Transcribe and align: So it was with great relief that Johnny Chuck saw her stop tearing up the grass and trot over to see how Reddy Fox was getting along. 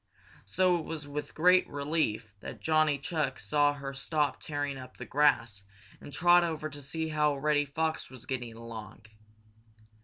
So 0.47 0.79
it 0.79 0.85
was 0.85 1.07
with 1.07 1.35
great 1.35 1.69
relief 1.69 2.33
that 2.39 2.59
Johnny 2.59 2.97
Chuck 2.97 3.37
saw 3.37 3.73
her 3.75 3.93
stop 3.93 4.39
tearing 4.39 4.79
up 4.79 4.97
the 4.97 5.05
grass 5.05 5.63
and 5.99 6.11
trot 6.11 6.43
over 6.43 6.71
to 6.71 6.81
see 6.81 7.09
how 7.09 7.37
Reddy 7.37 7.65
Fox 7.65 8.09
was 8.09 8.25
getting 8.25 8.55
along. 8.55 9.05